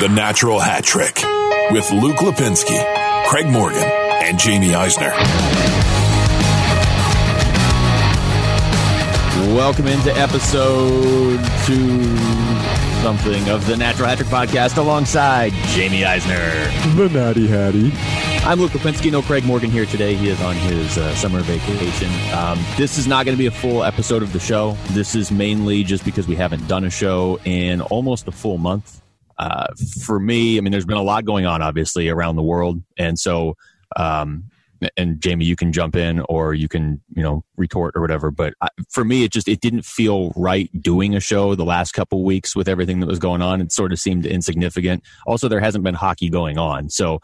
[0.00, 1.16] The Natural Hat Trick
[1.72, 2.78] with Luke Lapinski,
[3.26, 5.10] Craig Morgan, and Jaime Eisner.
[9.56, 12.16] Welcome into episode two
[13.02, 16.48] something of the Natural Hat Trick podcast alongside Jaime Eisner.
[16.94, 17.90] The Natty Hattie.
[18.46, 19.10] I'm Luke Lapinski.
[19.10, 20.14] No Craig Morgan here today.
[20.14, 22.08] He is on his uh, summer vacation.
[22.32, 24.76] Um, this is not going to be a full episode of the show.
[24.90, 29.02] This is mainly just because we haven't done a show in almost a full month.
[29.38, 29.66] Uh,
[30.02, 33.18] for me, I mean, there's been a lot going on, obviously, around the world, and
[33.18, 33.54] so,
[33.96, 34.44] um,
[34.96, 38.30] and Jaime, you can jump in or you can, you know, retort or whatever.
[38.30, 41.92] But I, for me, it just it didn't feel right doing a show the last
[41.92, 43.60] couple weeks with everything that was going on.
[43.60, 45.02] It sort of seemed insignificant.
[45.26, 47.20] Also, there hasn't been hockey going on, so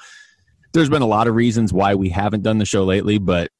[0.72, 3.50] there's been a lot of reasons why we haven't done the show lately, but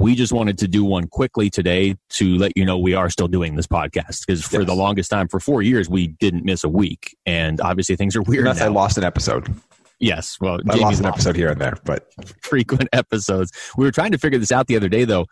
[0.00, 3.28] we just wanted to do one quickly today to let you know we are still
[3.28, 4.66] doing this podcast because for Yes.
[4.66, 8.22] the longest time, for four years, we didn't miss a week, and obviously things are
[8.22, 8.46] weird.
[8.46, 9.52] Unless I lost an episode.
[10.00, 12.08] Yes, well, I lost an episode here and there, but
[12.42, 13.52] frequent episodes.
[13.76, 15.26] We were trying to figure this out the other day, though.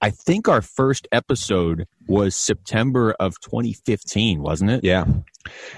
[0.00, 4.84] I think our first episode was September of 2015, wasn't it?
[4.84, 5.04] yeah.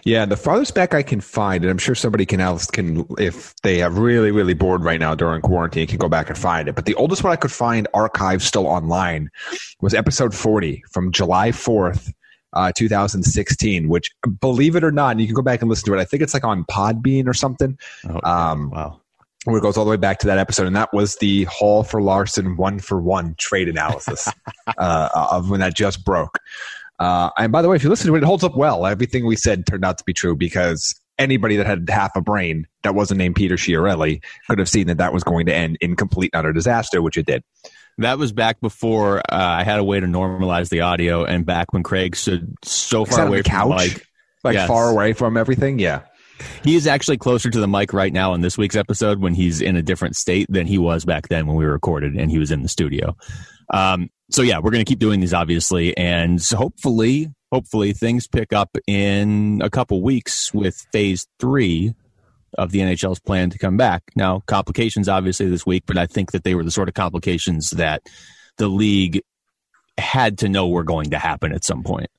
[0.05, 3.55] Yeah, the farthest back I can find, and I'm sure somebody can else can, if
[3.63, 6.75] they have really, really bored right now during quarantine, can go back and find it.
[6.75, 9.31] But the oldest one I could find archived still online
[9.81, 12.13] was episode 40 from July 4th,
[12.53, 14.11] uh, 2016, which,
[14.41, 16.01] believe it or not, and you can go back and listen to it.
[16.01, 17.79] I think it's like on Podbean or something.
[18.09, 19.01] Oh, Um, wow.
[19.45, 21.83] Where it goes all the way back to that episode, and that was the Hall
[21.83, 24.29] for Larsson one for one trade analysis
[24.79, 26.39] uh, of when that just broke.
[26.99, 28.85] Uh, and by the way, if you listen to it, it holds up well.
[28.85, 32.67] Everything we said turned out to be true because anybody that had half a brain
[32.83, 35.97] that wasn't named Peter Chiarelli could have seen that that was going to end in
[35.97, 37.43] complete utter disaster, which it did.
[37.97, 41.73] That was back before uh, I had a way to normalize the audio, and back
[41.73, 44.05] when Craig stood so far away the from the couch?
[44.43, 44.69] Like Yes.
[44.69, 45.79] far away from everything.
[45.79, 46.01] Yeah.
[46.65, 49.61] He is actually closer to the mic right now in this week's episode when he's
[49.61, 52.51] in a different state than he was back then when we recorded and he was
[52.51, 53.17] in the studio.
[53.73, 58.53] Um, so yeah, we're going to keep doing these obviously, and hopefully, hopefully things pick
[58.53, 61.95] up in a couple weeks with phase three
[62.59, 64.03] of the NHL's plan to come back.
[64.17, 67.71] Now, complications obviously this week, but I think that they were the sort of complications
[67.71, 68.03] that
[68.57, 69.23] the league
[69.99, 72.11] had to know were going to happen at some point.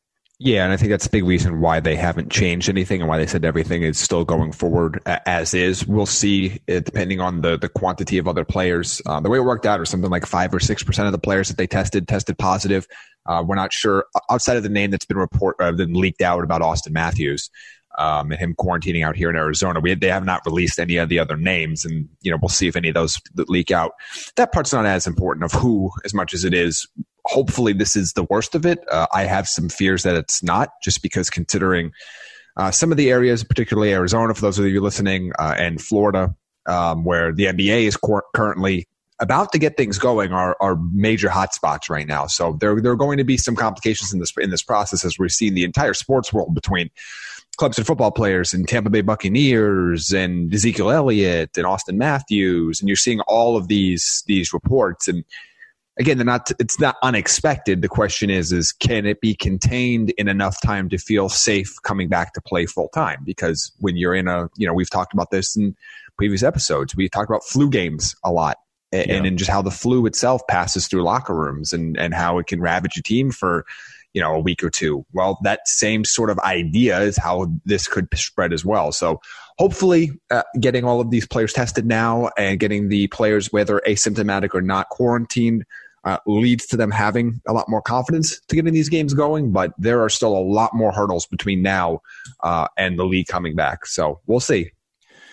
[0.43, 3.19] Yeah, and I think that's a big reason why they haven't changed anything and why
[3.19, 5.85] they said everything is still going forward as is.
[5.85, 9.03] We'll see, uh, depending on the, the quantity of other players.
[9.05, 11.19] Uh, the way it worked out, or something like five or six percent of the
[11.19, 12.87] players that they tested tested positive.
[13.27, 16.43] Uh, we're not sure outside of the name that's been report uh, been leaked out
[16.43, 17.51] about Auston Matthews
[17.99, 19.79] um, and him quarantining out here in Arizona.
[19.79, 22.67] We they have not released any of the other names, and you know we'll see
[22.67, 23.91] if any of those leak out.
[24.37, 26.87] That part's not as important of who as much as it is
[27.25, 28.79] hopefully this is the worst of it.
[28.89, 31.91] Uh, I have some fears that it's not, just because considering
[32.57, 36.35] uh, some of the areas, particularly Arizona, for those of you listening, uh, and Florida,
[36.65, 38.87] um, where the NBA is cor- currently
[39.19, 42.25] about to get things going, are, are major hotspots right now.
[42.25, 45.17] So there, there are going to be some complications in this in this process as
[45.19, 46.89] we're seeing the entire sports world between
[47.57, 52.89] clubs and football players and Tampa Bay Buccaneers and Ezekiel Elliott and Auston Matthews, and
[52.89, 55.23] you're seeing all of these these reports and
[56.01, 57.81] again they're not it's not unexpected.
[57.81, 62.09] The question is is can it be contained in enough time to feel safe coming
[62.09, 63.19] back to play full time?
[63.23, 65.75] Because when you're in a you know we've talked about this in
[66.17, 66.95] previous episodes.
[66.95, 68.57] We talked about flu games a lot
[68.91, 69.15] and, Yeah.
[69.15, 72.47] and in just how the flu itself passes through locker rooms and and how it
[72.47, 73.65] can ravage a team for
[74.13, 75.05] you know a week or two.
[75.13, 78.91] Well that same sort of idea is how this could spread as well.
[78.91, 79.19] So
[79.57, 84.53] hopefully uh, getting all of these players tested now and getting the players whether asymptomatic
[84.53, 85.63] or not quarantined
[86.03, 89.73] uh, leads to them having a lot more confidence to getting these games going but
[89.77, 91.99] there are still a lot more hurdles between now
[92.43, 94.71] uh, and the league coming back so we'll see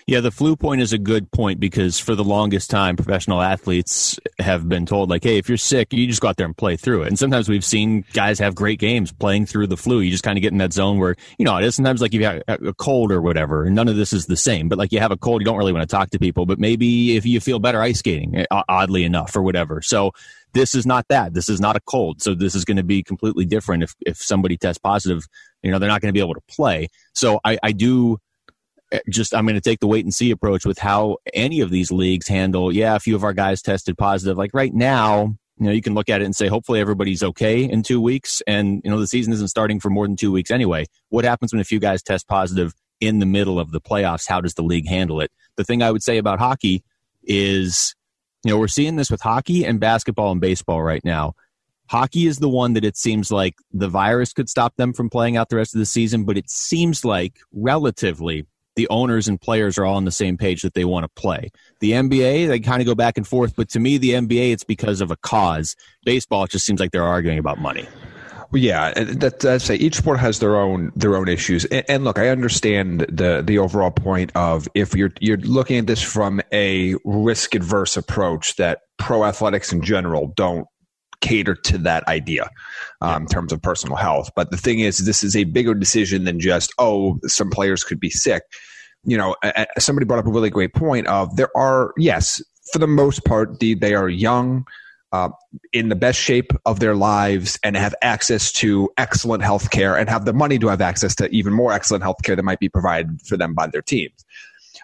[0.06, 4.18] Yeah, the flu point is a good point because for the longest time, professional athletes
[4.38, 6.76] have been told, like, hey, if you're sick, you just go out there and play
[6.76, 7.08] through it.
[7.08, 10.00] And sometimes we've seen guys have great games playing through the flu.
[10.00, 12.14] You just kind of get in that zone where, you know, it is sometimes like
[12.14, 14.70] you have a cold or whatever, and none of this is the same.
[14.70, 16.58] But like you have a cold, you don't really want to talk to people, but
[16.58, 19.82] maybe if you feel better ice skating, eh, oddly enough, or whatever.
[19.82, 20.12] So
[20.52, 21.34] this is not that.
[21.34, 22.22] This is not a cold.
[22.22, 23.82] So this is going to be completely different.
[23.82, 25.26] If, if somebody tests positive,
[25.62, 26.88] you know, they're not going to be able to play.
[27.12, 28.18] So I, I do
[28.92, 31.70] eh, just I'm going to take the wait and see approach with how any of
[31.70, 32.72] these leagues handle.
[32.72, 34.36] Yeah, a few of our guys tested positive.
[34.36, 37.64] Like right now, you know, you can look at it and say, hopefully everybody's okay
[37.64, 40.50] in two weeks, and you know the season isn't starting for more than two weeks
[40.50, 40.86] anyway.
[41.08, 44.28] What happens when a few guys test positive in the middle of the playoffs?
[44.28, 45.32] How does the league handle it?
[45.56, 46.84] The thing I would say about hockey
[47.24, 47.94] is,
[48.44, 51.34] you know, we're seeing this with hockey and basketball and baseball right now.
[51.88, 55.36] Hockey is the one that it seems like the virus could stop them from playing
[55.36, 58.46] out the rest of the season, but it seems like relatively
[58.76, 61.50] the owners and players are all on the same page that they want to play.
[61.80, 64.64] The NBA, they kind of go back and forth, but to me, the NBA, it's
[64.64, 65.74] because of a cause.
[66.04, 67.88] Baseball, it just seems like they're arguing about money.
[68.50, 71.66] Well, yeah, that, that's say each sport has their own their own issues.
[71.66, 75.86] And, and, look, I understand the the overall point of if you're you're looking at
[75.86, 80.66] this from a risk adverse approach that pro athletics in general don't
[81.20, 82.48] cater to that idea
[83.00, 84.30] um, in terms of personal health.
[84.34, 88.00] But the thing is, this is a bigger decision than just, oh, some players could
[88.00, 88.42] be sick.
[89.04, 89.36] You know,
[89.78, 92.42] somebody brought up a really great point of there are, yes,
[92.72, 94.66] for the most part, they are young,
[95.12, 95.30] uh,
[95.72, 100.08] in the best shape of their lives, and have access to excellent health care and
[100.08, 102.68] have the money to have access to even more excellent health care that might be
[102.68, 104.24] provided for them by their teams.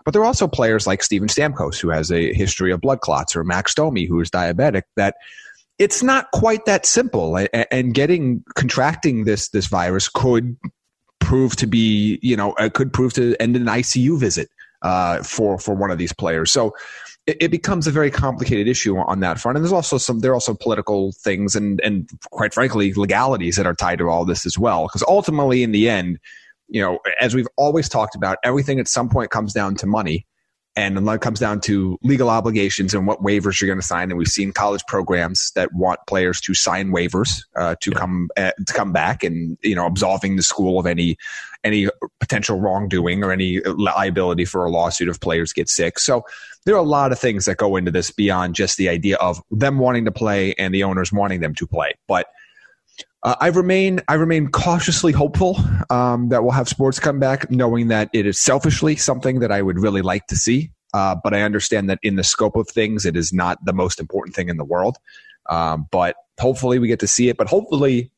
[0.04, 3.34] But there are also players like Steven Stamkos, who has a history of blood clots,
[3.34, 5.16] or Max Domi, who is diabetic, that
[5.78, 7.38] it's not quite that simple.
[7.70, 10.56] And getting contracting this this virus could
[11.20, 14.48] prove to be, you know, it could prove to end an ICU visit
[14.82, 16.52] uh, for for one of these players.
[16.52, 16.74] So
[17.26, 19.56] it, it, becomes a very complicated issue on that front.
[19.56, 23.66] And there's also some there are also political things and and quite frankly legalities that
[23.66, 24.86] are tied to all this as well.
[24.86, 26.18] Because ultimately, in the end,
[26.68, 30.26] you know, as we've always talked about, everything at some point comes down to money
[30.76, 34.10] and it comes down to legal obligations and what waivers you're going to sign.
[34.10, 37.98] And we've seen college programs that want players to sign waivers uh, to yeah.
[37.98, 41.16] come uh, to come back and you know absolving the school of any
[41.62, 41.88] any
[42.18, 45.98] potential wrongdoing or any liability for a lawsuit if players get sick.
[45.98, 46.24] So
[46.66, 49.40] there are a lot of things that go into this beyond just the idea of
[49.50, 52.26] them wanting to play and the owners wanting them to play, but.
[53.24, 55.56] Uh, I remain I remain cautiously hopeful
[55.88, 59.62] um, that we'll have sports come back, knowing that it is selfishly something that I
[59.62, 60.70] would really like to see.
[60.92, 63.98] Uh, but I understand that in the scope of things, it is not the most
[63.98, 64.98] important thing in the world.
[65.48, 67.38] Um, but hopefully, we get to see it.
[67.38, 68.10] But hopefully,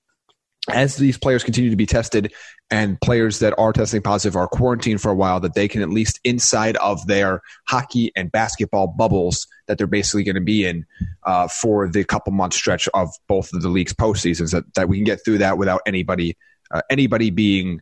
[0.69, 2.33] as these players continue to be tested
[2.71, 5.91] and players that are testing positive are quarantined for a while, that they can at
[5.91, 10.85] least inside of their hockey and basketball bubbles that they're basically going to be in
[11.25, 14.97] uh, for the couple month stretch of both of the league's postseasons, that, that we
[14.97, 16.37] can get through that without anybody
[16.73, 17.81] uh, anybody being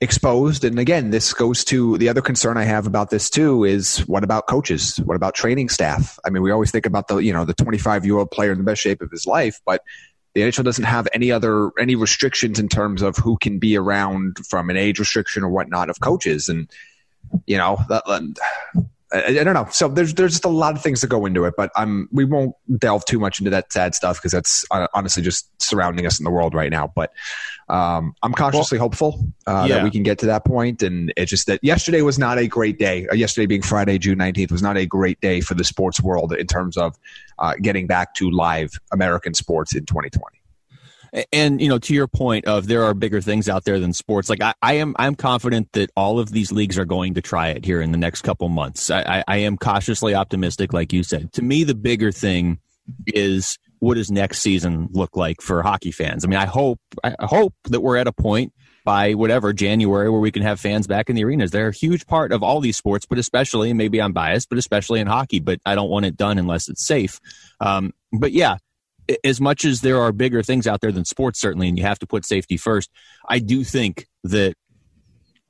[0.00, 0.64] exposed.
[0.64, 4.24] And again, this goes to the other concern I have about this too is what
[4.24, 4.96] about coaches?
[4.98, 6.18] What about training staff?
[6.24, 8.58] I mean, we always think about the, you know, the 25 year old player in
[8.58, 9.82] the best shape of his life, but
[10.34, 14.38] the NHL doesn't have any other any restrictions in terms of who can be around
[14.46, 16.70] from an age restriction or whatnot of coaches, and
[17.46, 18.04] you know that.
[19.12, 19.68] I, I don't know.
[19.70, 22.24] So there's there's just a lot of things that go into it, but I'm we
[22.24, 26.18] won't delve too much into that sad stuff because that's uh, honestly just surrounding us
[26.18, 26.92] in the world right now.
[26.94, 27.12] But
[27.68, 29.76] um, I'm cautiously well, hopeful uh, yeah.
[29.76, 30.82] that we can get to that point.
[30.82, 33.06] And it's just that yesterday was not a great day.
[33.08, 36.32] Uh, yesterday being Friday, June 19th, was not a great day for the sports world
[36.32, 36.96] in terms of
[37.38, 40.39] uh, getting back to live American sports in 2020
[41.32, 44.28] and you know to your point of there are bigger things out there than sports
[44.28, 47.48] like i, I am i'm confident that all of these leagues are going to try
[47.48, 51.02] it here in the next couple months I, I, I am cautiously optimistic like you
[51.02, 52.58] said to me the bigger thing
[53.06, 56.24] is what does next season look like for hockey fans?
[56.24, 58.52] I mean, I hope I hope that we're at a point
[58.84, 61.50] by whatever January where we can have fans back in the arenas.
[61.50, 65.00] They're a huge part of all these sports, but especially maybe I'm biased, but especially
[65.00, 65.40] in hockey.
[65.40, 67.20] But I don't want it done unless it's safe.
[67.60, 68.58] Um, but yeah,
[69.24, 71.98] as much as there are bigger things out there than sports, certainly, and you have
[72.00, 72.90] to put safety first.
[73.28, 74.54] I do think that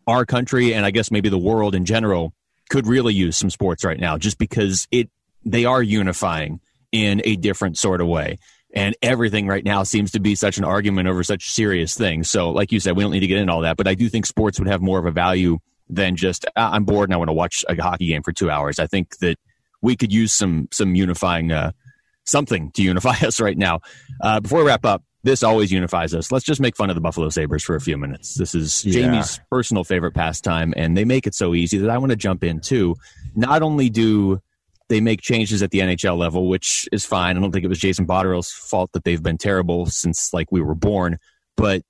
[0.07, 2.33] our country and I guess maybe the world in general
[2.69, 5.11] could really use some sports right now, just because it
[5.45, 6.61] they are unifying
[6.93, 8.39] in a different sort of way.
[8.73, 12.31] And everything right now seems to be such an argument over such serious things.
[12.31, 14.09] So, like you said, we don't need to get into all that, but I do
[14.09, 15.59] think sports would have more of a value
[15.89, 18.79] than just I'm bored and I want to watch a hockey game for two hours.
[18.79, 19.39] I think that
[19.83, 21.73] we could use some some unifying uh,
[22.31, 23.81] something to unify us right now.
[24.21, 26.33] Uh, before we wrap up, this always unifies us.
[26.33, 28.35] Let's just make fun of the Buffalo Sabres for a few minutes.
[28.35, 29.03] This is yeah.
[29.03, 32.43] Jaime's personal favorite pastime, and they make it so easy that I want to jump
[32.43, 32.97] in too.
[33.35, 34.41] Not only do
[34.89, 37.37] they make changes at the NHL level, which is fine.
[37.37, 40.61] I don't think it was Jason Botterill's fault that they've been terrible since like we
[40.61, 41.19] were born,
[41.57, 41.83] but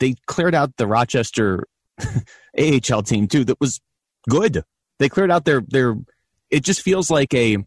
[0.00, 1.66] they cleared out the Rochester
[2.58, 3.44] AHL team too.
[3.44, 3.80] That was
[4.28, 4.64] good.
[4.98, 5.96] They cleared out their their.
[6.50, 7.58] It just feels like a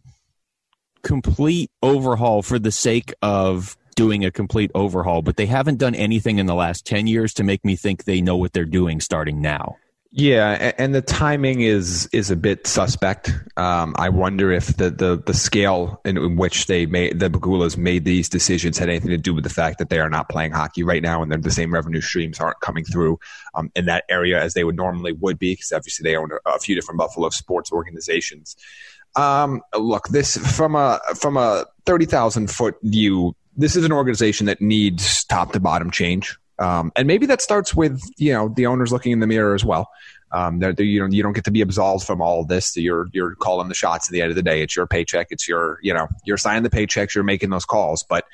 [1.02, 6.38] complete overhaul for the sake of doing a complete overhaul, but they haven't done anything
[6.38, 9.40] in the last 10 years to make me think they know what they're doing starting
[9.40, 9.76] now.
[10.12, 13.32] Yeah, and the timing is is a bit suspect.
[13.56, 18.04] Um, I wonder if the, the, the scale in which they made the Pegulas made
[18.04, 20.82] these decisions had anything to do with the fact that they are not playing hockey
[20.82, 23.20] right now, and the same revenue streams aren't coming through
[23.54, 26.50] um, in that area as they would normally would be, because obviously they own a,
[26.50, 28.56] a few different Buffalo sports organizations.
[29.16, 34.46] Um, look, this from a from a thirty thousand foot view, this is an organization
[34.46, 36.36] that needs top to bottom change.
[36.58, 39.64] Um, and maybe that starts with you know the owners looking in the mirror as
[39.64, 39.88] well.
[40.32, 42.76] Um, they're, they're, you know you don't get to be absolved from all this.
[42.76, 44.62] You're you're calling the shots at the end of the day.
[44.62, 45.28] It's your paycheck.
[45.30, 47.14] It's your you know you're signing the paychecks.
[47.14, 48.04] You're making those calls.
[48.04, 48.26] But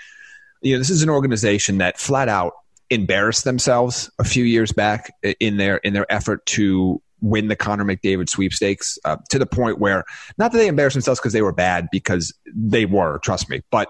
[0.60, 2.52] you know this is an organization that flat out
[2.90, 7.84] embarrassed themselves a few years back in their in their effort to win the Connor
[7.84, 10.04] McDavid sweepstakes uh, to the point where
[10.38, 13.88] not that they embarrassed themselves because they were bad because they were, trust me, but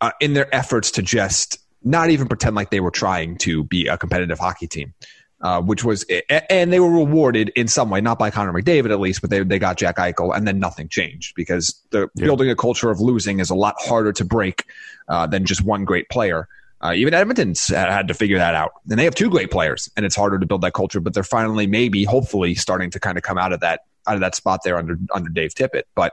[0.00, 3.86] uh, in their efforts to just not even pretend like they were trying to be
[3.86, 4.94] a competitive hockey team.
[5.40, 6.04] Uh, which was,
[6.50, 9.40] and they were rewarded in some way, not by Connor McDavid at least, but they,
[9.44, 12.24] they got Jack Eichel, and then nothing changed because the yeah.
[12.24, 14.64] building a culture of losing is a lot harder to break
[15.08, 16.48] uh, than just one great player.
[16.80, 20.06] Uh, even Edmonton's had to figure that out, and they have two great players, and
[20.06, 21.00] it's harder to build that culture.
[21.00, 24.20] But they're finally, maybe, hopefully, starting to kind of come out of that out of
[24.20, 25.82] that spot there under under Dave Tippett.
[25.96, 26.12] But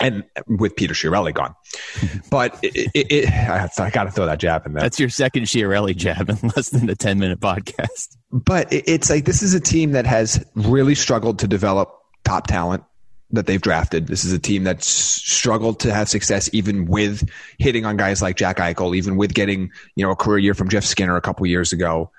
[0.00, 1.54] and with Peter Chiarelli gone,
[2.30, 4.82] but it, it, it, I, I got to throw that jab in there.
[4.82, 8.16] That's your second Chiarelli jab in less than a ten minute podcast.
[8.32, 12.82] But it's like this is a team that has really struggled to develop top talent
[13.30, 14.06] that they've drafted.
[14.06, 17.28] This is a team that's struggled to have success even with
[17.58, 20.68] hitting on guys like Jack Eichel, even with getting, you know, a career year from
[20.68, 22.10] Jeff Skinner a couple years ago.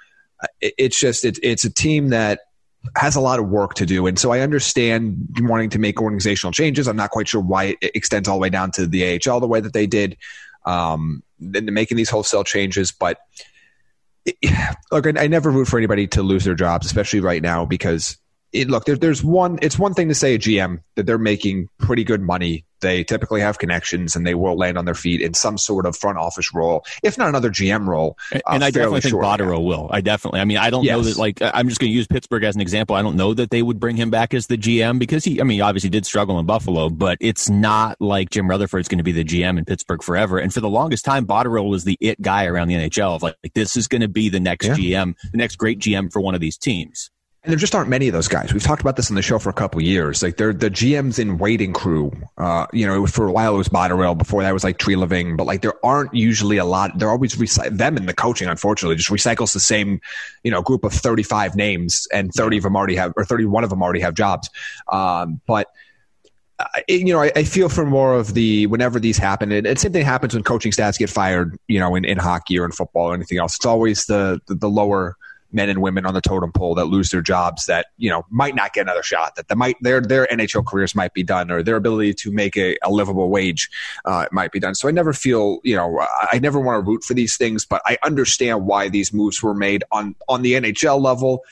[0.59, 2.41] It's just, it's, it's a team that
[2.95, 4.05] has a lot of work to do.
[4.07, 6.87] And so I understand wanting to make organizational changes.
[6.87, 9.47] I'm not quite sure why it extends all the way down to the AHL the
[9.47, 10.17] way that they did,
[10.65, 12.91] um, and making these wholesale changes.
[12.91, 13.19] But
[14.91, 18.17] look, I, I never root for anybody to lose their jobs, especially right now, because
[18.53, 19.59] it, look, there, there's one.
[19.61, 22.65] It's one thing to say a GM that they're making pretty good money.
[22.79, 25.97] They typically have connections and they will land on their feet in some sort of
[25.97, 28.17] front office role, if not another GM role.
[28.33, 29.89] Uh, and I definitely think Botterill will.
[29.91, 30.41] I definitely.
[30.41, 30.95] I mean, I don't yes.
[30.95, 31.17] know that.
[31.17, 32.95] Like, I'm just going to use Pittsburgh as an example.
[32.95, 35.41] I don't know that they would bring him back as the GM because he.
[35.41, 39.03] I mean, obviously did struggle in Buffalo, but it's not like Jim Rutherford's going to
[39.03, 40.37] be the GM in Pittsburgh forever.
[40.37, 43.35] And for the longest time, Botterill was the it guy around the NHL of like,
[43.43, 44.75] like this is going to be the next yeah.
[44.75, 47.09] GM, the next great GM for one of these teams.
[47.47, 48.51] And there just aren't many of those guys.
[48.51, 50.21] We've talked about this on the show for a couple years.
[50.21, 52.11] Like they're the GMs in waiting crew.
[52.37, 54.17] Uh, you know, for a while it was Botterill.
[54.17, 55.37] Before that was like Tree Living.
[55.37, 56.99] But like there aren't usually a lot.
[56.99, 58.49] They're always recy- them in the coaching.
[58.49, 60.01] Unfortunately, just recycles the same,
[60.43, 63.45] you know, group of thirty five names, and thirty of them already have, or thirty
[63.45, 64.49] one of them already have jobs.
[64.91, 65.69] Um, but
[66.89, 69.93] you know, I, I, feel for more of the whenever these happen, and, and same
[69.93, 71.57] thing happens when coaching staffs get fired.
[71.69, 73.55] You know, in, in hockey or in football or anything else.
[73.55, 75.15] It's always the, the, the lower
[75.51, 78.55] men and women on the totem pole that lose their jobs that you know might
[78.55, 81.63] not get another shot that, that might their their NHL careers might be done or
[81.63, 83.69] their ability to make a, a livable wage
[84.05, 84.75] uh, might be done.
[84.75, 87.81] So I never feel you know I never want to root for these things, but
[87.85, 91.43] I understand why these moves were made on on the NHL level.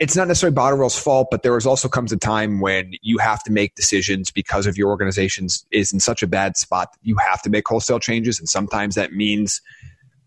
[0.00, 3.42] It's not necessarily Botterill's fault, but there is also comes a time when you have
[3.44, 7.16] to make decisions because of your organization's is in such a bad spot that you
[7.16, 9.62] have to make wholesale changes, and sometimes that means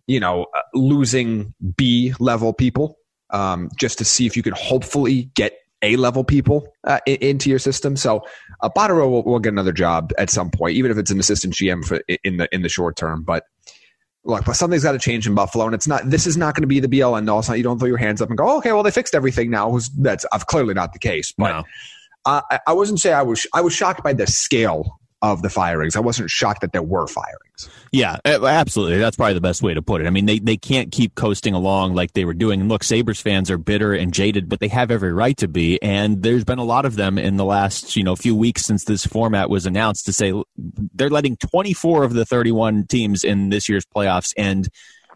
[0.07, 2.97] you know, uh, losing B level people
[3.31, 7.59] um, just to see if you could hopefully get A level people uh, into your
[7.59, 7.95] system.
[7.95, 8.23] So
[8.61, 11.53] uh, Botterill will, will, get another job at some point, even if it's an assistant
[11.53, 13.23] GM for, in the in the short term.
[13.23, 13.45] But
[14.23, 16.09] look, something's got to change in Buffalo, and it's not.
[16.09, 17.39] This is not going to be the all end all.
[17.39, 17.57] It's not.
[17.57, 19.77] You don't throw your hands up and go, oh, okay, well they fixed everything now.
[19.97, 21.33] That's clearly not the case.
[21.37, 21.63] But no.
[22.25, 23.47] uh, I, I wasn't say I was.
[23.53, 25.95] I was shocked by the scale of the firings.
[25.95, 27.69] I wasn't shocked that there were firings.
[27.91, 28.97] Yeah, absolutely.
[28.97, 30.07] That's probably the best way to put it.
[30.07, 32.61] I mean, they, they can't keep coasting along like they were doing.
[32.61, 35.81] And look, Sabres fans are bitter and jaded, but they have every right to be.
[35.81, 38.85] And there's been a lot of them in the last, you know, few weeks since
[38.85, 40.33] this format was announced to say
[40.93, 44.69] they're letting 24 of the 31 teams in this year's playoffs and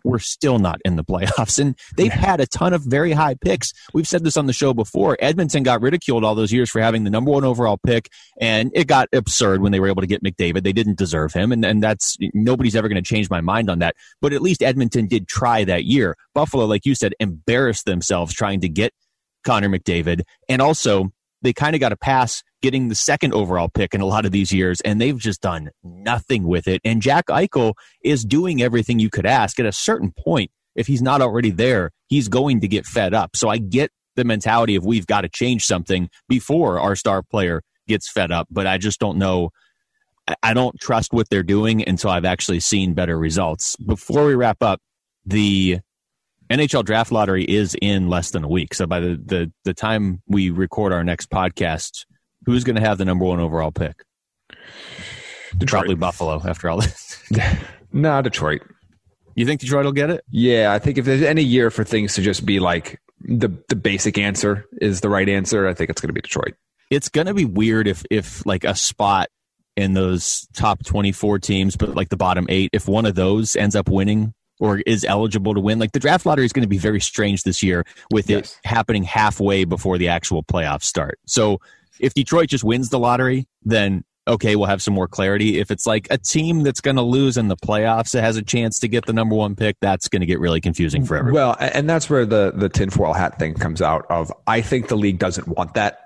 [0.05, 1.59] we're still not in the playoffs.
[1.59, 3.73] And they've had a ton of very high picks.
[3.93, 5.17] We've said this on the show before.
[5.19, 8.09] Edmonton got ridiculed all those years for having the number one overall pick,
[8.39, 10.63] and it got absurd when they were able to get McDavid.
[10.63, 13.79] They didn't deserve him, and, and that's nobody's ever going to change my mind on
[13.79, 13.95] that.
[14.21, 16.15] But at least Edmonton did try that year.
[16.33, 18.93] Buffalo, like you said, embarrassed themselves trying to get
[19.43, 23.93] Connor McDavid, and also they kind of got a pass getting the second overall pick
[23.93, 26.81] in a lot of these years, and they've just done nothing with it.
[26.83, 29.59] And Jack Eichel is doing everything you could ask.
[29.59, 33.35] At a certain point, if he's not already there, he's going to get fed up.
[33.35, 37.61] So I get the mentality of we've got to change something before our star player
[37.87, 39.51] gets fed up, but I just don't know.
[40.41, 43.75] I don't trust what they're doing until I've actually seen better results.
[43.75, 44.81] Before we wrap up,
[45.23, 45.81] the
[46.49, 48.73] NHL draft lottery is in less than a week.
[48.73, 52.05] So by the, the, the time we record our next podcast,
[52.45, 54.03] Who's going to have the number one overall pick?
[55.57, 55.81] Detroit.
[55.81, 57.23] Probably Buffalo after all this.
[57.93, 58.61] no, Detroit.
[59.35, 60.23] You think Detroit will get it?
[60.29, 63.75] Yeah, I think if there's any year for things to just be like the the
[63.75, 66.53] basic answer is the right answer, I think it's going to be Detroit.
[66.91, 69.29] It's going to be weird if if like a spot
[69.75, 73.75] in those top 24 teams, but like the bottom eight, if one of those ends
[73.75, 75.79] up winning or is eligible to win.
[75.79, 78.57] Like the draft lottery is going to be very strange this year with Yes.
[78.63, 81.19] it happening halfway before the actual playoffs start.
[81.25, 81.59] So
[81.99, 85.59] if Detroit just wins the lottery, then okay, we'll have some more clarity.
[85.59, 88.41] If it's like a team that's going to lose in the playoffs that has a
[88.41, 91.35] chance to get the number one pick, that's going to get really confusing for everyone.
[91.35, 94.05] Well, and that's where the the tinfoil hat thing comes out.
[94.09, 95.99] Of I think the league doesn't want that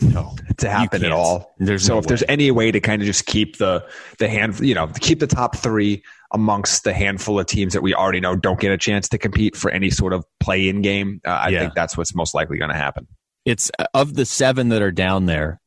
[0.00, 0.34] No.
[0.58, 1.54] to happen at all.
[1.58, 3.82] There's so no if there's any way to kind of just keep the
[4.18, 7.94] the hand, you know, keep the top three amongst the handful of teams that we
[7.94, 11.20] already know don't get a chance to compete for any sort of play in game,
[11.24, 11.60] uh, I Yeah.
[11.60, 13.06] think that's what's most likely going to happen.
[13.44, 15.60] It's of the seven that are down there.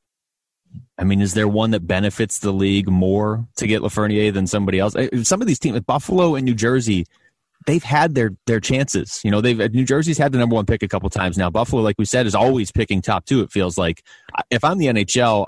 [0.97, 4.79] I mean, is there one that benefits the league more to get Lafreniere than somebody
[4.79, 4.95] else?
[4.95, 7.05] Uh, Some of these teams, Buffalo and New Jersey,
[7.67, 9.21] they've had their their chances.
[9.23, 11.49] You know, they've New Jersey's had the number one pick a couple times now.
[11.49, 13.41] Buffalo, like we said, is always picking top two.
[13.41, 14.03] It feels like
[14.49, 15.45] if I'm the NHL,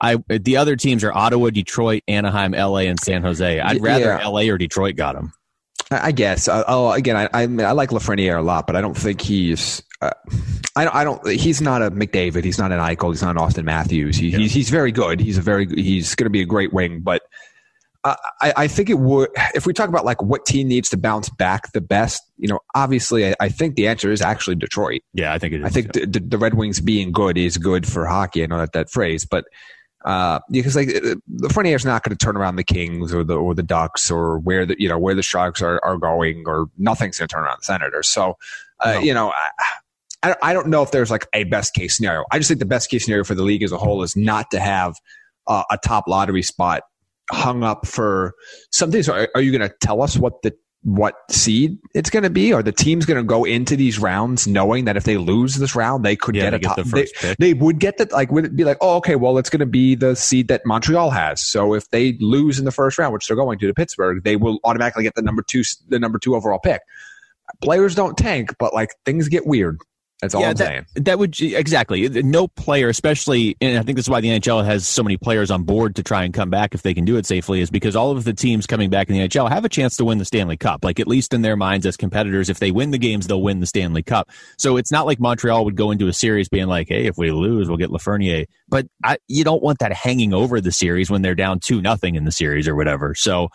[0.00, 3.60] I the other teams are Ottawa, Detroit, Anaheim, LA, and San Jose.
[3.60, 4.28] I'd rather yeah.
[4.28, 5.32] LA or Detroit got them.
[5.90, 6.48] I guess.
[6.48, 9.82] Uh, oh, again, I, I I like Lafreniere a lot, but I don't think he's.
[10.00, 10.10] Uh,
[10.76, 10.94] I don't.
[10.94, 11.26] I don't.
[11.28, 12.44] He's not a McDavid.
[12.44, 13.10] He's not an Eichel.
[13.10, 14.16] He's not an Auston Matthews.
[14.16, 15.20] He, He's he's very good.
[15.20, 15.66] He's a very.
[15.66, 17.22] He's going to be a great wing, but.
[18.40, 21.28] I, I think it would if we talk about like what team needs to bounce
[21.28, 22.22] back the best.
[22.36, 25.00] You know, obviously, I, I think the answer is actually Detroit.
[25.12, 25.66] Yeah, I think it is.
[25.66, 28.44] I think the, the, the Red Wings being good is good for hockey.
[28.44, 29.46] I know that that phrase, but
[30.04, 30.86] uh, because like
[31.32, 34.64] Lafreniere's not going to turn around the Kings or the or the Ducks or where
[34.66, 37.56] the you know where the Sharks are, are going or nothing's going to turn around
[37.62, 38.06] the Senators.
[38.06, 38.36] So
[38.78, 39.00] uh, No.
[39.00, 39.30] you know.
[39.30, 39.48] I,
[40.22, 42.24] I I don't know if there's like a best case scenario.
[42.30, 44.50] I just think the best case scenario for the league as a whole is not
[44.50, 44.94] to have
[45.46, 46.82] uh, a top lottery spot
[47.30, 48.34] hung up for
[48.70, 49.02] something.
[49.02, 52.30] So are, are you going to tell us what the what seed it's going to
[52.30, 52.52] be?
[52.52, 55.74] Are the teams going to go into these rounds knowing that if they lose this
[55.74, 56.76] round, they could Yeah, get a get top?
[56.76, 58.12] the they, they would get that.
[58.12, 60.62] Like, would it be like, oh, okay, well, it's going to be the seed that
[60.64, 61.42] Montreal has.
[61.44, 64.36] So if they lose in the first round, which they're going to to Pittsburgh, they
[64.36, 66.82] will automatically get the number two, the number two overall pick.
[67.62, 69.78] Players don't tank, but like things get weird.
[70.22, 70.86] That's all yeah, I'm that, saying.
[70.94, 74.88] that would exactly no player, especially, and I think this is why the NHL has
[74.88, 77.26] so many players on board to try and come back if they can do it
[77.26, 79.94] safely, is because all of the teams coming back in the NHL have a chance
[79.98, 80.84] to win the Stanley Cup.
[80.84, 83.60] Like at least in their minds as competitors, if they win the games, they'll win
[83.60, 84.30] the Stanley Cup.
[84.56, 87.30] So it's not like Montreal would go into a series being like, "Hey, if we
[87.30, 91.20] lose, we'll get Lafreniere." But I, you don't want that hanging over the series when
[91.20, 93.14] they're down two nothing in the series or whatever.
[93.14, 93.48] So.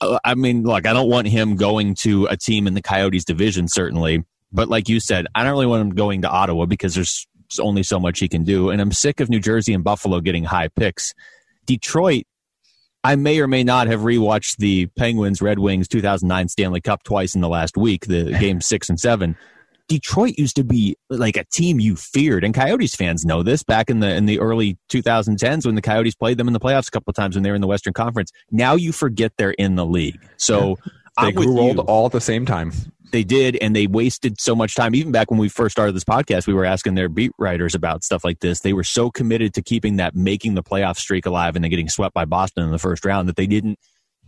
[0.00, 3.24] uh, I mean, look, I don't want him going to a team in the Coyotes
[3.24, 4.24] division, certainly.
[4.56, 7.26] But like you said, I don't really want him going to Ottawa because there's
[7.60, 8.70] only so much he can do.
[8.70, 11.12] And I'm sick of New Jersey and Buffalo getting high picks.
[11.66, 12.24] Detroit,
[13.04, 17.34] I may or may not have rewatched the Penguins Red Wings 2009 Stanley Cup twice
[17.34, 19.36] in the last week, the game six and seven.
[19.88, 23.62] Detroit used to be like a team you feared, and Coyotes fans know this.
[23.62, 26.88] Back in the in the early 2010s, when the Coyotes played them in the playoffs
[26.88, 29.52] a couple of times when they were in the Western Conference, now you forget they're
[29.52, 30.18] in the league.
[30.38, 30.78] So
[31.20, 32.72] They I'm grew old all at the same time.
[33.12, 34.94] They did, and they wasted so much time.
[34.94, 38.04] Even back when we first started this podcast, we were asking their beat writers about
[38.04, 38.60] stuff like this.
[38.60, 41.88] They were so committed to keeping that making the playoff streak alive and then getting
[41.88, 43.78] swept by Boston in the first round that they didn't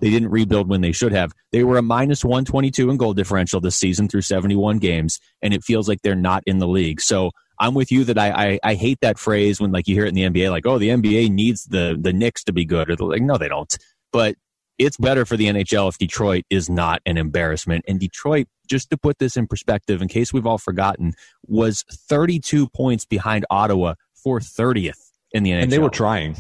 [0.01, 1.33] they didn't rebuild when they should have.
[1.53, 5.65] They were a minus 122 in goal differential this season through 71 games, and it
[5.65, 7.01] feels like they're not in the league.
[7.01, 10.05] So I'm with you that I, I, I hate that phrase when like you hear
[10.05, 12.91] it in the NBA, like, oh, the NBA needs the the Knicks to be good.
[12.91, 13.77] Or they're like, no, they don't.
[14.13, 14.37] But
[14.79, 17.85] it's better for the NHL if Detroit is not an embarrassment.
[17.89, 21.15] And Detroit, just to put this in perspective, in case we've all forgotten,
[21.47, 25.63] was 32 points behind Ottawa for 30th in the NHL.
[25.63, 26.37] and they were trying.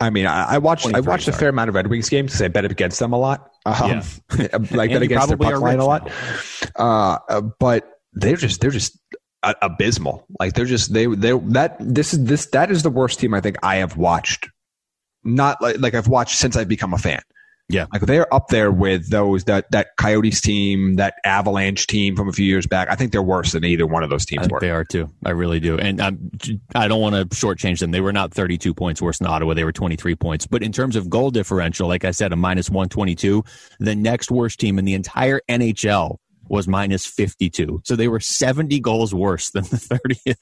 [0.00, 2.32] I mean, I, I watched I 23, watched a fair amount of Red Wings games
[2.32, 3.50] because I bet against them a lot.
[3.64, 6.10] Um, like And bet against their probably puck line a lot.
[6.76, 8.98] Uh, uh, but they're just they're just
[9.62, 10.26] abysmal.
[10.40, 13.40] Like they're just they they that this is this that is the worst team I
[13.40, 14.48] think I have watched.
[15.22, 17.22] Not like like I've watched since I've become a fan.
[17.68, 17.86] Yeah.
[17.92, 22.32] Like they're up there with those that that Coyotes team, that Avalanche team from a
[22.32, 22.88] few years back.
[22.90, 24.60] I think they're worse than either one of those teams were.
[24.60, 25.10] they are too.
[25.24, 25.78] I really do.
[25.78, 26.30] And I'm,
[26.74, 27.90] I don't want to shortchange them.
[27.90, 29.54] They were not 32 points worse than Ottawa.
[29.54, 30.46] They were 23 points.
[30.46, 33.42] But in terms of goal differential, like I said, a minus 122,
[33.80, 37.80] the next worst team in the entire NHL was minus 52.
[37.84, 39.76] So they were 70 goals worse than the
[40.26, 40.36] 30th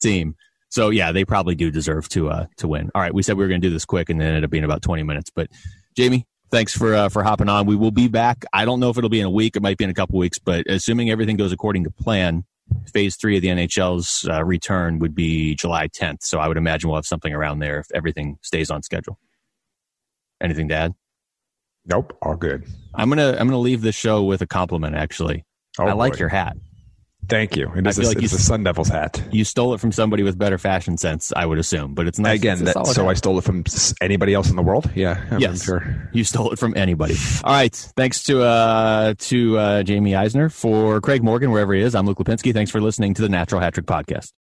[0.00, 0.36] team.
[0.68, 2.90] So yeah, they probably do deserve to uh, to win.
[2.94, 4.44] All right, we said we were going to do this quick, and then it ended
[4.44, 5.30] up being about 20 minutes.
[5.30, 5.48] But
[5.96, 7.66] Jaime, thanks for uh, for hopping on.
[7.66, 8.44] We will be back.
[8.52, 9.56] I don't know if it'll be in a week.
[9.56, 12.44] It might be in a couple weeks, but assuming everything goes according to plan,
[12.92, 16.18] phase three of the NHL's uh, return would be July 10th.
[16.22, 19.18] So I would imagine we'll have something around there if everything stays on schedule.
[20.40, 20.94] Anything to add?
[21.86, 22.64] Nope, all good.
[22.94, 24.94] I'm gonna I'm gonna leave this show with a compliment.
[24.94, 25.44] Actually,
[25.78, 26.56] Oh, I like your hat.
[27.28, 27.70] Thank you.
[27.74, 29.22] It is, a, like you- a Sun Devils hat.
[29.30, 32.38] You stole it from somebody with better fashion sense, I would assume, but it's nice.
[32.38, 33.10] Again, it's that, so hat.
[33.10, 33.64] I stole it from
[34.00, 34.90] anybody else in the world.
[34.94, 36.08] Yeah, I'm yes, sure.
[36.12, 37.14] you stole it from anybody.
[37.42, 41.94] All right, thanks to uh, to uh, Jaime Eisner for Craig Morgan wherever he is.
[41.94, 42.52] I'm Luke Lapinski.
[42.52, 44.34] Thanks for listening to the Natural Hat Trick Podcast.